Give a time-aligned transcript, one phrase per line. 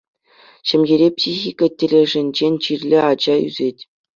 [0.69, 3.77] Ҫемьере психика тӗлӗшӗнчен чирлӗ ача ӳсет.